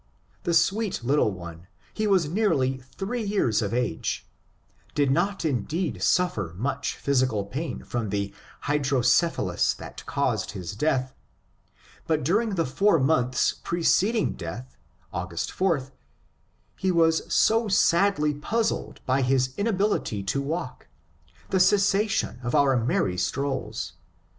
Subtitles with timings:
[0.45, 4.27] The sweet little one— he was nearly three years of age—
[4.95, 11.13] did not indeed suffer much physical pain from the hydrocephalus that caused his death,
[12.07, 14.75] but during the four months preceding death
[15.13, 15.91] (August 4)
[16.75, 20.87] he was so sadly puz zled by his inability to walk,
[21.51, 23.93] the cessation of our merry strolls.